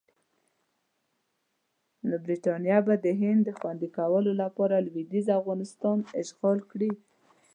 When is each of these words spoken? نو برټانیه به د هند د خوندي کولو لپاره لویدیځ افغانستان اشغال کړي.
نو 2.07 2.15
برټانیه 2.25 2.79
به 2.85 2.93
د 3.05 3.07
هند 3.21 3.41
د 3.45 3.49
خوندي 3.57 3.89
کولو 3.97 4.31
لپاره 4.41 4.83
لویدیځ 4.85 5.27
افغانستان 5.39 5.97
اشغال 6.21 6.59
کړي. 6.71 6.91